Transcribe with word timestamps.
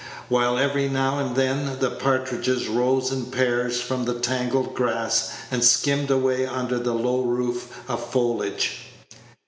while 0.29 0.57
every 0.57 0.89
now 0.89 1.19
and 1.19 1.35
then 1.35 1.77
the 1.79 1.91
partridges 1.91 2.67
rose 2.67 3.11
in 3.11 3.27
pairs 3.27 3.79
from 3.79 4.03
the 4.05 4.19
tangled 4.19 4.73
grass, 4.73 5.31
and 5.51 5.63
skimmed 5.63 6.09
away 6.09 6.43
under 6.43 6.79
the 6.79 6.91
low 6.95 7.21
roof 7.21 7.83
of 7.87 8.03
foliage. 8.09 8.79